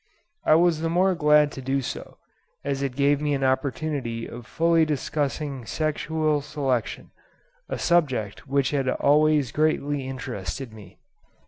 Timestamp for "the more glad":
0.81-1.51